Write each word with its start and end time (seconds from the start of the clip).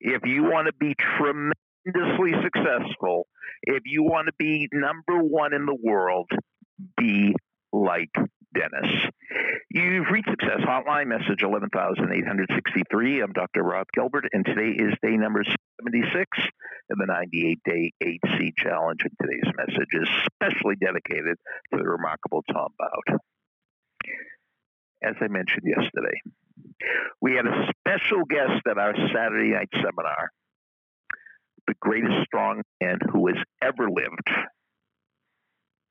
if 0.00 0.22
you 0.24 0.44
want 0.44 0.66
to 0.66 0.72
be 0.72 0.94
tremendously 0.94 2.32
successful, 2.42 3.26
if 3.62 3.82
you 3.84 4.02
want 4.02 4.26
to 4.26 4.32
be 4.38 4.68
number 4.72 5.22
one 5.22 5.52
in 5.52 5.66
the 5.66 5.76
world, 5.80 6.30
be 6.96 7.34
like 7.72 8.10
Dennis. 8.54 8.90
You've 9.70 10.08
reached 10.10 10.30
Success 10.30 10.60
Hotline, 10.66 11.06
message 11.06 11.42
11863. 11.42 13.20
I'm 13.20 13.32
Dr. 13.32 13.62
Rob 13.62 13.86
Gilbert, 13.94 14.24
and 14.32 14.44
today 14.44 14.70
is 14.70 14.94
day 15.02 15.16
number 15.16 15.44
76 15.44 16.26
in 16.90 16.96
the 16.98 17.06
98 17.06 17.60
day 17.64 17.92
HC 18.02 18.56
Challenge. 18.56 19.00
And 19.04 19.12
today's 19.22 19.52
message 19.56 19.92
is 19.92 20.08
specially 20.34 20.76
dedicated 20.80 21.36
to 21.72 21.78
the 21.78 21.84
remarkable 21.84 22.42
Tom 22.50 22.70
Bowd. 22.78 23.18
As 25.02 25.14
I 25.20 25.28
mentioned 25.28 25.64
yesterday, 25.64 26.20
we 27.20 27.34
had 27.34 27.46
a 27.46 27.72
special 27.78 28.24
guest 28.24 28.62
at 28.68 28.78
our 28.78 28.94
Saturday 29.14 29.52
night 29.52 29.68
seminar, 29.72 30.30
the 31.66 31.74
greatest 31.80 32.26
strong 32.26 32.62
man 32.80 32.98
who 33.12 33.28
has 33.28 33.36
ever 33.62 33.88
lived 33.90 34.30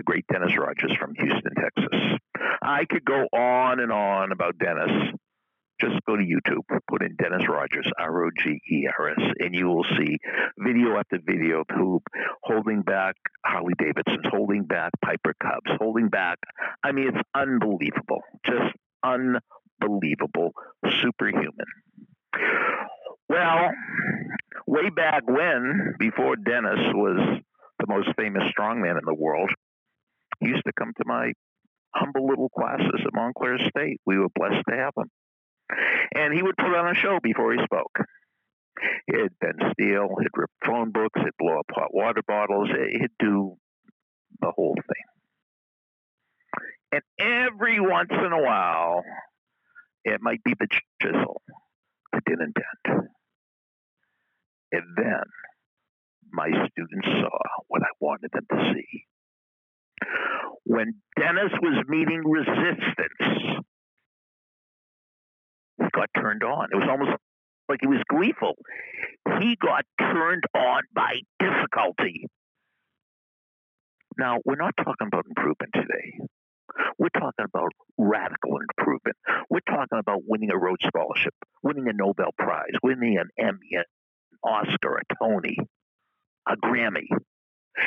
the 0.00 0.02
great 0.04 0.24
Dennis 0.32 0.56
Rogers 0.56 0.96
from 0.98 1.14
Houston, 1.14 1.52
Texas. 1.54 2.18
I 2.62 2.86
could 2.88 3.04
go 3.04 3.26
on 3.34 3.80
and 3.80 3.92
on 3.92 4.32
about 4.32 4.56
Dennis. 4.58 5.12
Just 5.78 5.96
go 6.06 6.16
to 6.16 6.22
YouTube, 6.22 6.62
put 6.88 7.02
in 7.02 7.16
Dennis 7.16 7.48
Rogers, 7.48 7.90
R 7.98 8.24
O 8.26 8.30
G 8.42 8.60
E 8.70 8.88
R 8.98 9.10
S, 9.10 9.32
and 9.40 9.54
you 9.54 9.66
will 9.66 9.84
see 9.98 10.18
video 10.58 10.96
after 10.98 11.18
video 11.24 11.60
of 11.60 11.66
who 11.74 12.00
holding 12.42 12.82
back 12.82 13.14
Harley 13.46 13.72
Davidsons, 13.78 14.26
holding 14.30 14.64
back 14.64 14.90
Piper 15.02 15.34
Cubs, 15.42 15.78
holding 15.78 16.08
back. 16.08 16.38
I 16.82 16.92
mean, 16.92 17.08
it's 17.08 17.28
unbelievable. 17.34 18.22
Just 18.44 18.74
unbelievable. 19.02 20.52
Superhuman. 21.00 21.52
Well, 23.28 23.70
way 24.66 24.90
back 24.90 25.22
when, 25.26 25.94
before 25.98 26.36
Dennis 26.36 26.80
was 26.94 27.40
the 27.78 27.86
most 27.88 28.08
famous 28.16 28.44
strongman 28.52 28.98
in 28.98 29.04
the 29.04 29.14
world, 29.14 29.50
he 30.40 30.48
used 30.48 30.64
to 30.66 30.72
come 30.78 30.92
to 30.96 31.04
my 31.06 31.32
humble 31.94 32.26
little 32.26 32.48
classes 32.48 33.00
at 33.04 33.14
Montclair 33.14 33.58
State. 33.68 34.00
We 34.06 34.18
were 34.18 34.28
blessed 34.34 34.64
to 34.68 34.76
have 34.76 34.92
him. 34.96 35.10
And 36.14 36.34
he 36.34 36.42
would 36.42 36.56
put 36.56 36.74
on 36.74 36.90
a 36.90 36.94
show 36.94 37.18
before 37.22 37.52
he 37.52 37.58
spoke. 37.64 37.98
He'd 39.06 39.38
bend 39.40 39.60
steel, 39.72 40.08
he'd 40.20 40.28
rip 40.34 40.50
phone 40.64 40.90
books, 40.90 41.20
he'd 41.20 41.36
blow 41.38 41.58
up 41.58 41.66
hot 41.70 41.92
water 41.92 42.22
bottles, 42.26 42.68
he'd 42.68 43.10
do 43.18 43.56
the 44.40 44.52
whole 44.54 44.74
thing. 44.74 44.99
And 46.92 47.02
every 47.18 47.80
once 47.80 48.10
in 48.10 48.32
a 48.32 48.42
while, 48.42 49.04
it 50.04 50.20
might 50.20 50.42
be 50.44 50.54
the 50.58 50.66
chisel 51.00 51.42
that 52.12 52.22
didn't 52.26 52.54
dent. 52.54 53.00
And 54.72 54.82
then 54.96 55.24
my 56.32 56.48
students 56.48 57.06
saw 57.06 57.38
what 57.68 57.82
I 57.82 57.90
wanted 58.00 58.30
them 58.32 58.46
to 58.50 58.72
see 58.74 59.04
when 60.64 60.94
Dennis 61.18 61.52
was 61.60 61.84
meeting 61.88 62.22
resistance, 62.24 63.62
he 65.78 65.84
got 65.92 66.08
turned 66.14 66.44
on. 66.44 66.68
It 66.72 66.76
was 66.76 66.88
almost 66.88 67.10
like 67.68 67.80
he 67.80 67.86
was 67.86 68.02
gleeful. 68.08 68.54
He 69.40 69.56
got 69.60 69.84
turned 69.98 70.44
on 70.54 70.82
by 70.94 71.20
difficulty. 71.38 72.26
Now, 74.18 74.38
we're 74.44 74.56
not 74.56 74.74
talking 74.76 75.08
about 75.08 75.24
improvement 75.26 75.72
today. 75.74 76.18
We're 76.98 77.08
talking 77.08 77.44
about 77.44 77.72
radical 77.98 78.58
improvement. 78.58 79.16
We're 79.48 79.60
talking 79.60 79.98
about 79.98 80.22
winning 80.26 80.50
a 80.50 80.56
Rhodes 80.56 80.84
Scholarship, 80.86 81.34
winning 81.62 81.88
a 81.88 81.92
Nobel 81.92 82.30
Prize, 82.38 82.72
winning 82.82 83.18
an 83.18 83.28
Emmy, 83.38 83.72
an 83.72 83.84
Oscar, 84.44 84.98
a 84.98 85.14
Tony, 85.22 85.56
a 86.48 86.56
Grammy. 86.56 87.06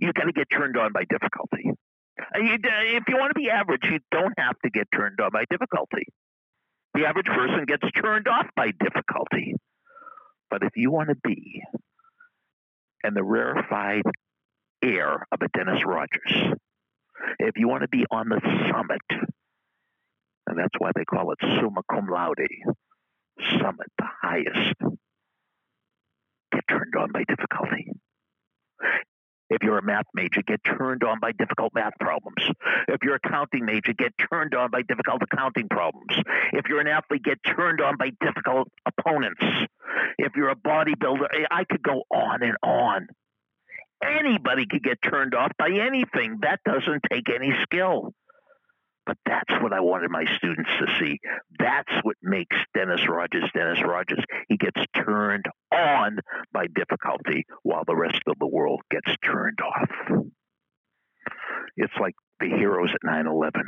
You've 0.00 0.14
got 0.14 0.24
to 0.24 0.32
get 0.32 0.48
turned 0.50 0.76
on 0.76 0.92
by 0.92 1.04
difficulty. 1.04 1.70
Uh, 2.18 2.24
if 2.38 3.04
you 3.08 3.16
want 3.16 3.34
to 3.34 3.40
be 3.40 3.50
average, 3.50 3.84
you 3.84 3.98
don't 4.10 4.34
have 4.38 4.58
to 4.64 4.70
get 4.70 4.86
turned 4.94 5.20
on 5.20 5.30
by 5.32 5.44
difficulty. 5.50 6.06
The 6.94 7.06
average 7.06 7.26
person 7.26 7.64
gets 7.66 7.84
turned 8.00 8.28
off 8.28 8.46
by 8.54 8.70
difficulty. 8.70 9.54
But 10.48 10.62
if 10.62 10.76
you 10.76 10.92
want 10.92 11.08
to 11.08 11.16
be 11.24 11.62
in 13.02 13.14
the 13.14 13.24
rarefied 13.24 14.04
air 14.82 15.26
of 15.32 15.40
a 15.42 15.48
Dennis 15.48 15.82
Rogers, 15.84 16.54
if 17.38 17.56
you 17.56 17.68
want 17.68 17.82
to 17.82 17.88
be 17.88 18.04
on 18.10 18.28
the 18.28 18.40
summit, 18.70 19.02
and 20.46 20.58
that's 20.58 20.74
why 20.78 20.90
they 20.94 21.04
call 21.04 21.32
it 21.32 21.38
summa 21.40 21.82
cum 21.90 22.08
laude, 22.10 22.46
summit, 23.58 23.88
the 23.98 24.06
highest, 24.22 24.74
get 26.52 26.64
turned 26.68 26.94
on 26.98 27.12
by 27.12 27.24
difficulty. 27.24 27.90
If 29.50 29.62
you're 29.62 29.78
a 29.78 29.82
math 29.82 30.06
major, 30.14 30.42
get 30.42 30.60
turned 30.64 31.04
on 31.04 31.20
by 31.20 31.32
difficult 31.32 31.72
math 31.74 31.92
problems. 32.00 32.42
If 32.88 33.02
you're 33.02 33.14
a 33.14 33.20
accounting 33.24 33.64
major, 33.66 33.92
get 33.92 34.12
turned 34.30 34.54
on 34.54 34.70
by 34.70 34.82
difficult 34.82 35.22
accounting 35.22 35.68
problems. 35.68 36.16
If 36.52 36.66
you're 36.68 36.80
an 36.80 36.88
athlete, 36.88 37.22
get 37.22 37.38
turned 37.44 37.80
on 37.80 37.96
by 37.96 38.10
difficult 38.20 38.68
opponents. 38.86 39.44
If 40.18 40.32
you're 40.34 40.48
a 40.48 40.56
bodybuilder, 40.56 41.26
I 41.50 41.64
could 41.64 41.82
go 41.82 42.02
on 42.10 42.42
and 42.42 42.56
on. 42.62 43.06
Anybody 44.04 44.66
could 44.66 44.82
get 44.82 44.98
turned 45.02 45.34
off 45.34 45.52
by 45.58 45.70
anything. 45.70 46.38
That 46.42 46.60
doesn't 46.64 47.02
take 47.10 47.28
any 47.34 47.52
skill. 47.62 48.12
But 49.06 49.18
that's 49.26 49.52
what 49.62 49.72
I 49.72 49.80
wanted 49.80 50.10
my 50.10 50.24
students 50.36 50.70
to 50.80 50.86
see. 50.98 51.18
That's 51.58 51.92
what 52.02 52.16
makes 52.22 52.56
Dennis 52.74 53.06
Rogers 53.06 53.50
Dennis 53.54 53.82
Rogers. 53.86 54.24
He 54.48 54.56
gets 54.56 54.80
turned 54.96 55.44
on 55.72 56.18
by 56.52 56.66
difficulty 56.74 57.44
while 57.62 57.84
the 57.86 57.96
rest 57.96 58.20
of 58.26 58.38
the 58.38 58.46
world 58.46 58.80
gets 58.90 59.14
turned 59.22 59.58
off. 59.60 60.22
It's 61.76 61.92
like 62.00 62.14
the 62.40 62.48
heroes 62.48 62.90
at 62.94 63.04
9 63.04 63.26
11. 63.26 63.62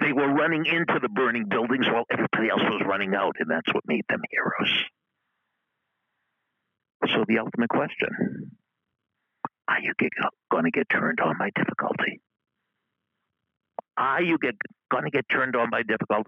They 0.00 0.12
were 0.12 0.34
running 0.34 0.66
into 0.66 0.98
the 1.00 1.08
burning 1.08 1.46
buildings 1.48 1.86
while 1.88 2.04
everybody 2.10 2.50
else 2.50 2.62
was 2.62 2.82
running 2.86 3.14
out, 3.14 3.36
and 3.38 3.50
that's 3.50 3.72
what 3.72 3.84
made 3.86 4.04
them 4.08 4.20
heroes. 4.30 4.84
So, 7.14 7.24
the 7.26 7.38
ultimate 7.38 7.70
question 7.70 8.50
are 9.70 9.80
you 9.80 9.92
going 10.50 10.64
to 10.64 10.70
get 10.70 10.88
turned 10.90 11.20
on 11.20 11.38
by 11.38 11.50
difficulty? 11.54 12.20
Are 13.96 14.22
you 14.22 14.38
going 14.90 15.04
to 15.04 15.10
get 15.10 15.26
turned 15.30 15.54
on 15.54 15.70
by 15.70 15.82
difficult 15.82 16.26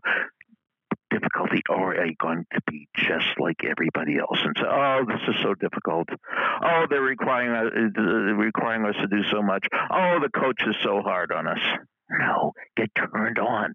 difficulty, 1.10 1.60
or 1.69 1.94
are 1.94 2.06
you 2.06 2.14
going 2.20 2.44
to 2.53 2.60
be 2.70 2.88
just 2.97 3.38
like 3.38 3.64
everybody 3.64 4.19
else 4.19 4.38
and 4.42 4.56
say, 4.56 4.66
"Oh, 4.66 5.04
this 5.06 5.20
is 5.28 5.42
so 5.42 5.54
difficult. 5.54 6.08
Oh, 6.62 6.86
they're 6.88 7.03
requiring 7.03 7.50
us, 7.50 7.72
uh, 7.98 8.03
requiring 8.03 8.86
us 8.86 8.97
to 9.00 9.08
do 9.08 9.22
so 9.30 9.42
much. 9.42 9.66
Oh, 9.91 10.20
the 10.20 10.30
coach 10.30 10.62
is 10.66 10.76
so 10.82 11.03
hard 11.03 11.32
on 11.32 11.47
us." 11.47 11.60
No, 12.10 12.53
get 12.76 12.91
turned 12.94 13.38
on 13.38 13.72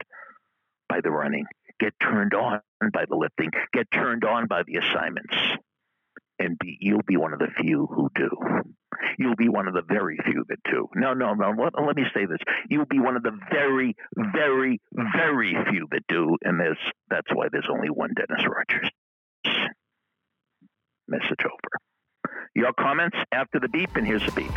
by 0.88 1.02
the 1.02 1.12
running. 1.12 1.46
Get 1.80 1.94
turned 2.02 2.34
on 2.34 2.62
by 2.94 3.06
the 3.08 3.16
lifting. 3.16 3.52
Get 3.74 3.90
turned 3.92 4.24
on 4.24 4.48
by 4.48 4.64
the 4.64 4.78
assignments 4.78 5.36
and 6.40 6.58
be, 6.60 6.78
you'll 6.80 7.04
be 7.08 7.18
one 7.18 7.34
of 7.34 7.40
the 7.40 7.50
few 7.60 7.88
who 7.88 8.10
do. 8.16 8.30
You'll 9.18 9.36
be 9.36 9.50
one 9.50 9.68
of 9.68 9.74
the 9.74 9.82
very 9.82 10.18
few 10.26 10.46
that 10.50 10.60
do. 10.70 10.88
No, 10.96 11.14
no, 11.14 11.34
no. 11.34 11.50
Let, 11.58 11.74
let 11.84 11.96
me 11.96 12.04
say 12.14 12.26
this. 12.26 12.40
You'll 12.70 12.86
be 12.86 13.00
one 13.00 13.16
of 13.16 13.24
the 13.24 13.38
very, 13.52 13.96
very, 14.16 14.80
very 14.94 15.56
few 15.72 15.88
that 15.92 16.04
do, 16.08 16.38
and 16.44 16.60
there's 16.60 16.78
that's 17.10 17.34
why 17.34 17.48
there's 17.52 17.68
only 17.72 17.90
one 17.90 18.12
Dennis 18.16 18.46
Rogers. 18.46 18.90
Message 21.08 21.46
over. 21.46 22.32
Your 22.56 22.74
comments 22.74 23.18
after 23.32 23.60
the 23.60 23.70
beep, 23.70 23.96
and 23.96 24.06
here's 24.06 24.26
the 24.26 24.32
beep. 24.32 24.52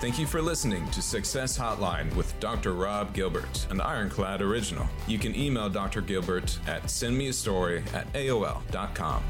Thank 0.00 0.18
you 0.20 0.26
for 0.26 0.40
listening 0.40 0.88
to 0.90 1.02
Success 1.02 1.58
Hotline 1.58 2.14
with 2.14 2.38
Dr. 2.38 2.72
Rob 2.74 3.12
Gilbert, 3.12 3.66
an 3.70 3.80
Ironclad 3.80 4.40
original. 4.40 4.86
You 5.08 5.18
can 5.18 5.34
email 5.34 5.68
Dr. 5.68 6.00
Gilbert 6.00 6.56
at 6.68 6.84
sendmeastory 6.84 7.82
at 7.92 8.10
AOL.com. 8.12 9.24